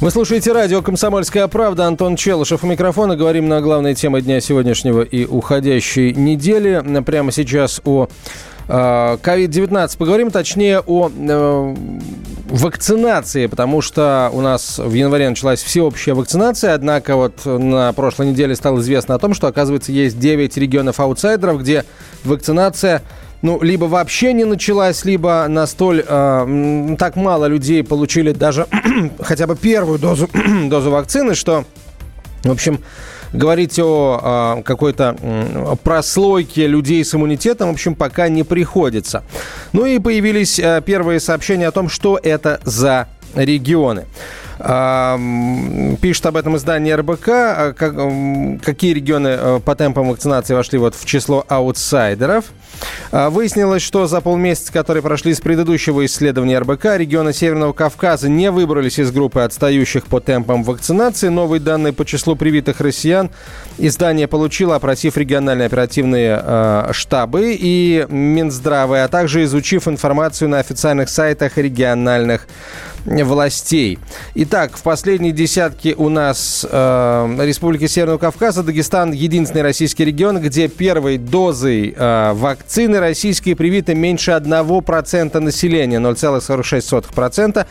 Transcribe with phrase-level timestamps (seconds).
[0.00, 1.86] Вы слушаете радио «Комсомольская правда».
[1.86, 3.16] Антон Челышев у микрофона.
[3.16, 6.82] Говорим на главные темы дня сегодняшнего и уходящей недели.
[7.02, 8.08] Прямо сейчас о
[8.66, 11.74] COVID-19 э, поговорим, точнее о э,
[12.50, 18.56] вакцинации, потому что у нас в январе началась всеобщая вакцинация, однако вот на прошлой неделе
[18.56, 21.84] стало известно о том, что, оказывается, есть 9 регионов-аутсайдеров, где
[22.24, 23.02] вакцинация
[23.44, 28.66] ну, либо вообще не началась, либо настоль э, так мало людей получили даже
[29.20, 30.30] хотя бы первую дозу,
[30.64, 31.66] дозу вакцины, что,
[32.42, 32.80] в общем,
[33.34, 39.24] говорить о, о какой-то прослойке людей с иммунитетом, в общем, пока не приходится.
[39.74, 44.06] Ну и появились э, первые сообщения о том, что это за регионы.
[44.64, 47.28] Пишет об этом издание РБК.
[47.28, 47.74] А
[48.64, 52.46] какие регионы э, по темпам вакцинации вошли вот в число аутсайдеров?
[53.12, 58.50] А, выяснилось, что за полмесяца, которые прошли с предыдущего исследования РБК, регионы Северного Кавказа не
[58.50, 61.28] выбрались из группы отстающих по темпам вакцинации.
[61.28, 63.30] Новые данные по числу привитых россиян
[63.76, 71.10] издание получило, опросив региональные оперативные э, штабы и Минздравы, а также изучив информацию на официальных
[71.10, 72.46] сайтах региональных
[73.04, 73.98] властей.
[74.34, 80.68] Итак, в последней десятке у нас э, Республики Северного Кавказа, Дагестан единственный российский регион, где
[80.68, 87.66] первой дозой э, вакцины российские привиты меньше 1% населения, 0,46%.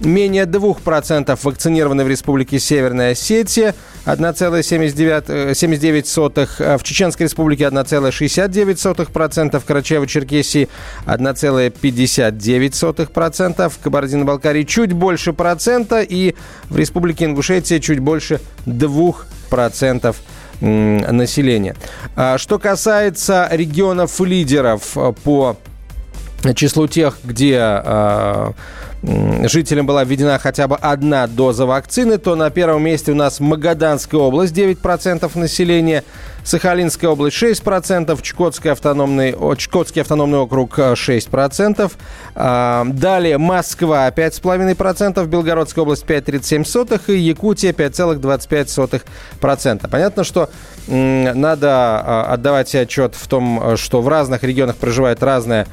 [0.00, 3.74] Менее 2% вакцинированы в Республике Северная Осетия,
[4.06, 6.48] 1,79%.
[6.58, 9.60] Э, в Чеченской Республике 1,69%.
[9.60, 10.68] В Карачаево-Черкесии
[11.06, 13.68] 1,59%.
[13.68, 16.02] В Кабардино-Балкарии чуть больше процента.
[16.02, 16.34] И
[16.68, 20.16] в Республике Ингушетия чуть больше 2%
[20.60, 21.76] населения.
[22.16, 25.56] А что касается регионов-лидеров э, по
[26.52, 28.52] числу тех, где э,
[29.48, 34.20] жителям была введена хотя бы одна доза вакцины, то на первом месте у нас Магаданская
[34.20, 36.04] область, 9% населения,
[36.42, 41.92] Сахалинская область 6%, Чукотский автономный, Чукотский автономный округ 6%,
[42.34, 49.88] а, далее Москва 5,5%, Белгородская область 5,37% и Якутия 5,25%.
[49.88, 50.50] Понятно, что
[50.86, 55.66] надо а, отдавать себе отчет в том, что в разных регионах проживает разное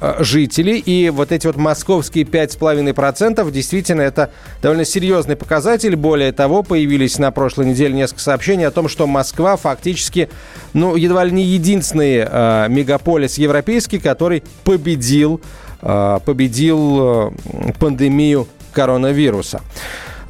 [0.00, 0.78] э, жителей.
[0.78, 4.30] И вот эти вот московские 5,5% действительно это
[4.62, 5.96] довольно серьезный показатель.
[5.96, 10.28] Более того, появились на прошлой неделе несколько сообщений о том, что Москва фактически,
[10.72, 15.40] ну, едва ли не единственный э, мегаполис европейский, который победил,
[15.82, 19.62] э, победил э, пандемию коронавируса.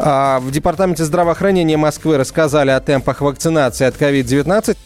[0.03, 4.77] А, в Департаменте здравоохранения Москвы рассказали о темпах вакцинации от COVID-19.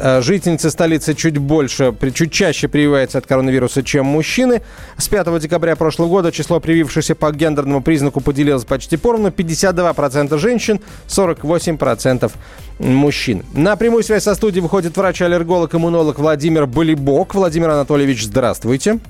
[0.00, 4.62] Э, жительницы столицы чуть больше, чуть чаще прививаются от коронавируса, чем мужчины.
[4.96, 9.28] С 5 декабря прошлого года число привившихся по гендерному признаку поделилось почти поровну.
[9.28, 12.30] 52% женщин, 48%
[12.78, 13.44] мужчин.
[13.52, 17.34] На прямую связь со студией выходит врач-аллерголог-иммунолог Владимир Болибок.
[17.34, 19.00] Владимир Анатольевич, здравствуйте.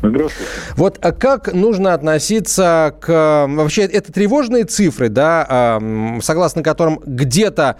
[0.00, 0.50] Здравствуйте.
[0.76, 3.46] Вот а как нужно относиться к...
[3.48, 5.80] Вообще, это тревожные цифры, да,
[6.22, 7.76] согласно которым где-то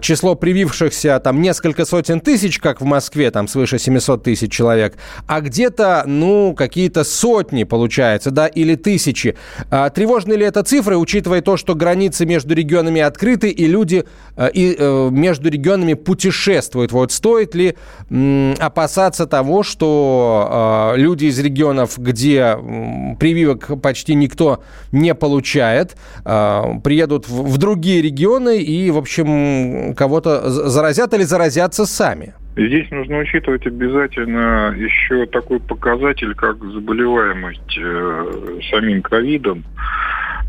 [0.00, 4.94] число привившихся там несколько сотен тысяч, как в Москве, там свыше 700 тысяч человек,
[5.26, 9.36] а где-то, ну, какие-то сотни, получается, да, или тысячи.
[9.70, 14.04] А, тревожны ли это цифры, учитывая то, что границы между регионами открыты, и люди
[14.36, 16.92] а, и, э, между регионами путешествуют?
[16.92, 17.76] Вот стоит ли
[18.58, 22.56] опасаться того, что а, люди из регионов, где
[23.18, 24.62] прививок почти никто
[24.92, 29.63] не получает, а, приедут в другие регионы и, в общем,
[29.94, 32.34] кого-то заразят или заразятся сами?
[32.56, 39.64] Здесь нужно учитывать обязательно еще такой показатель, как заболеваемость э, самим ковидом.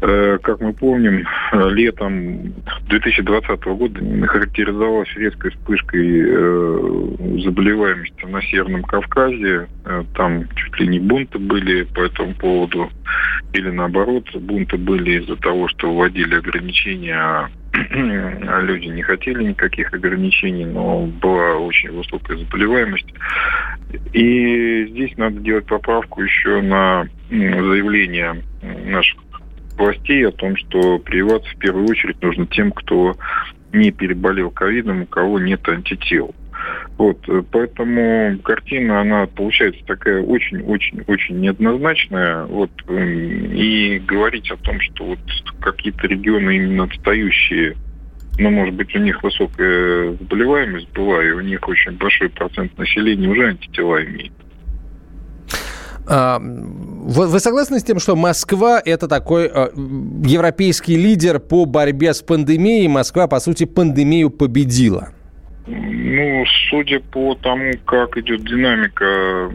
[0.01, 2.53] Э, как мы помним, летом
[2.89, 9.67] 2020 года характеризовалась резкой вспышкой э, заболеваемости на Северном Кавказе.
[9.85, 12.89] Э, там чуть ли не бунты были по этому поводу.
[13.53, 21.05] Или наоборот, бунты были из-за того, что вводили ограничения, люди не хотели никаких ограничений, но
[21.05, 23.13] была очень высокая заболеваемость.
[24.13, 28.43] И здесь надо делать поправку еще на заявление
[28.85, 29.19] наших
[29.77, 33.15] властей о том, что прививаться в первую очередь нужно тем, кто
[33.73, 36.33] не переболел ковидом, у кого нет антител.
[36.97, 42.45] Вот, э, поэтому картина, она получается такая очень-очень-очень неоднозначная.
[42.45, 45.19] Вот, и говорить о том, что вот
[45.59, 47.75] какие-то регионы именно отстающие,
[48.37, 53.27] но, может быть, у них высокая заболеваемость была, и у них очень большой процент населения
[53.27, 54.33] уже антитела имеет.
[56.07, 59.69] А, вы, вы согласны с тем, что Москва это такой э,
[60.23, 62.87] европейский лидер по борьбе с пандемией?
[62.87, 65.14] Москва, по сути, пандемию победила.
[65.67, 69.51] Ну, судя по тому, как идет динамика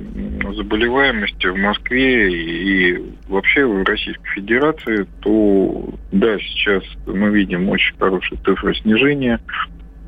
[0.57, 8.39] заболеваемости в Москве и вообще в Российской Федерации, то да, сейчас мы видим очень хорошие
[8.45, 9.41] цифры снижения.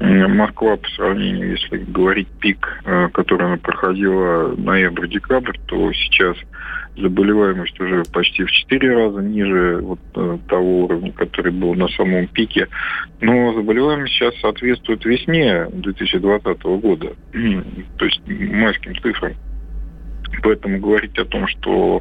[0.01, 6.37] Москва по сравнению, если говорить пик, э, который она проходила ноябрь-декабрь, то сейчас
[6.97, 12.27] заболеваемость уже почти в 4 раза ниже вот э, того уровня, который был на самом
[12.29, 12.69] пике.
[13.21, 17.13] Но заболеваемость сейчас соответствует весне 2020 года,
[17.99, 19.33] то есть майским цифрам.
[20.43, 22.01] Поэтому говорить о том, что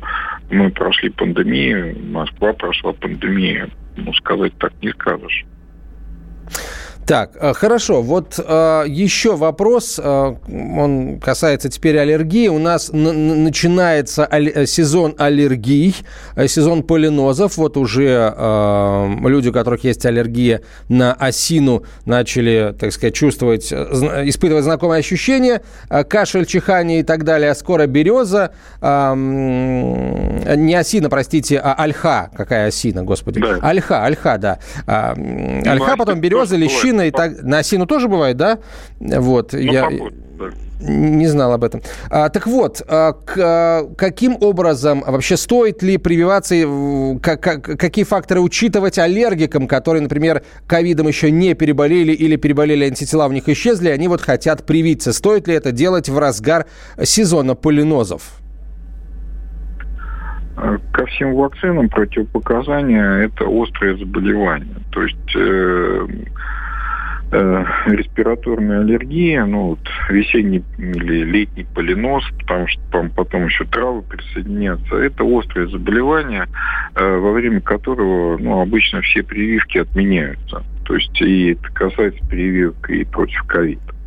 [0.50, 5.46] мы прошли пандемию, Москва прошла пандемию, ну, сказать так не скажешь.
[7.06, 8.01] Так, э, хорошо.
[8.01, 12.48] Вот э, еще вопрос, э, он касается теперь аллергии.
[12.48, 15.95] У нас начинается аль- сезон аллергий,
[16.48, 17.57] сезон полинозов.
[17.57, 18.33] Вот уже
[19.27, 25.62] люди, у которых есть аллергия на осину, начали, так сказать, чувствовать, испытывать знакомые ощущения.
[26.07, 27.51] Кашель, чихание и так далее.
[27.51, 28.51] А скоро береза.
[28.81, 32.30] Не осина, простите, а ольха.
[32.36, 33.39] Какая осина, господи?
[33.39, 33.57] Да.
[33.62, 34.59] Ольха, ольха, да.
[34.86, 37.42] Ольха, потом береза, лещина осина и так...
[37.44, 38.60] На осину тоже бывает, да?
[39.00, 39.54] Вот.
[39.54, 39.90] Ну, я...
[40.84, 41.84] Не знал об этом.
[42.10, 46.56] А, так вот, а, к, а, каким образом вообще стоит ли прививаться,
[47.22, 53.28] как, как, какие факторы учитывать аллергикам, которые, например, ковидом еще не переболели или переболели антитела
[53.28, 55.14] в них исчезли, они вот хотят привиться.
[55.14, 56.66] Стоит ли это делать в разгар
[57.04, 58.42] сезона полинозов?
[60.94, 64.76] Ко всем вакцинам противопоказания это острое заболевание.
[64.92, 66.08] То есть э,
[67.31, 69.80] э, респираторная аллергия, ну вот
[70.10, 74.95] весенний или летний полинос, потому что там потом еще травы присоединятся.
[74.95, 76.48] Это острое заболевание,
[76.95, 80.63] э, во время которого ну, обычно все прививки отменяются.
[80.86, 84.00] То есть и это касается прививок и против ковида.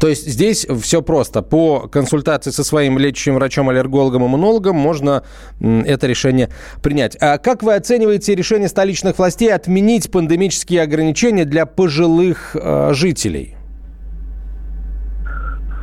[0.00, 1.42] То есть здесь все просто.
[1.42, 5.24] По консультации со своим лечащим врачом, аллергологом, иммунологом можно
[5.60, 6.48] это решение
[6.82, 7.16] принять.
[7.20, 13.54] А как вы оцениваете решение столичных властей отменить пандемические ограничения для пожилых э, жителей?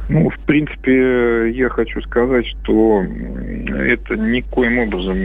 [0.08, 5.18] Ну, в принципе, я хочу сказать, что это никоим образом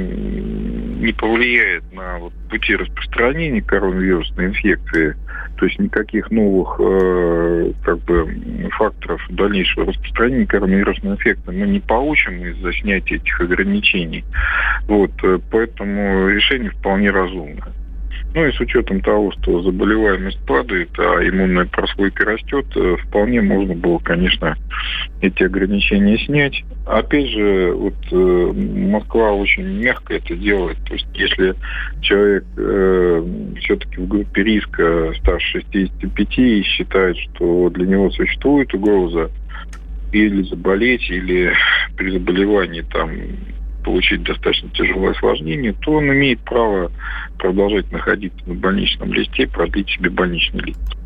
[1.04, 5.16] не повлияет на вот пути распространения коронавирусной инфекции.
[5.58, 7.72] То есть никаких новых э,
[9.30, 14.24] дальнейшего распространения коронавирусной инфекции мы не получим из-за снятия этих ограничений.
[14.86, 17.72] Вот, э, поэтому решение вполне разумное.
[18.32, 23.74] Ну и с учетом того, что заболеваемость падает, а иммунная прослойка растет, э, вполне можно
[23.74, 24.56] было, конечно,
[25.20, 26.62] эти ограничения снять.
[26.86, 30.78] Опять же, вот э, Москва очень мягко это делает.
[30.86, 31.56] То есть если
[32.02, 33.24] человек э,
[33.62, 39.28] все-таки в группе риска старше 65 и считает, что для него существует угроза
[40.12, 41.52] или заболеть, или
[41.96, 43.10] при заболевании там
[43.82, 46.90] получить достаточно тяжелое осложнение, то он имеет право
[47.38, 50.99] продолжать находиться на больничном листе, продлить себе больничный лист.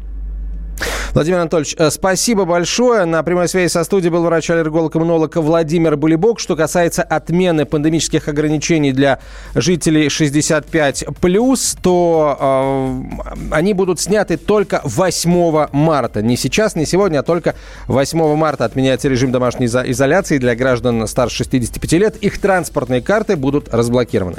[1.15, 3.05] Владимир Анатольевич, э, спасибо большое.
[3.05, 6.41] На прямой связи со студией был врач-аллерголог-иммунолог Владимир Булибок.
[6.41, 9.21] Что касается отмены пандемических ограничений для
[9.55, 16.21] жителей 65+, то э, они будут сняты только 8 марта.
[16.21, 17.55] Не сейчас, не сегодня, а только
[17.87, 22.17] 8 марта отменяется режим домашней изоляции для граждан старше 65 лет.
[22.17, 24.39] Их транспортные карты будут разблокированы.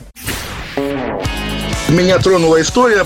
[1.87, 3.05] Меня тронула история.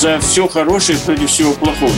[0.00, 1.92] За все хорошее против всего плохого.